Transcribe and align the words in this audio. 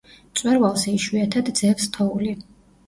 მწვერვალზე 0.29 0.95
იშვიათად 1.01 1.55
ძევს 1.63 1.91
თოვლი. 1.99 2.37